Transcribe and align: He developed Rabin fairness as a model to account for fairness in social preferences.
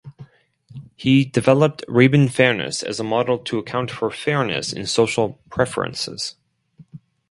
He 0.95 1.25
developed 1.25 1.85
Rabin 1.87 2.27
fairness 2.27 2.81
as 2.81 2.99
a 2.99 3.03
model 3.03 3.37
to 3.37 3.59
account 3.59 3.91
for 3.91 4.09
fairness 4.09 4.73
in 4.73 4.87
social 4.87 5.39
preferences. 5.51 6.37